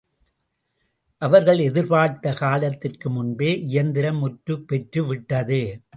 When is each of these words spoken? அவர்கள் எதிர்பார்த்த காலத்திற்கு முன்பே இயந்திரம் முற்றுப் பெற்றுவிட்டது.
அவர்கள் 1.17 1.59
எதிர்பார்த்த 1.59 2.33
காலத்திற்கு 2.33 3.09
முன்பே 3.09 3.61
இயந்திரம் 3.61 4.17
முற்றுப் 4.17 4.65
பெற்றுவிட்டது. 4.69 5.83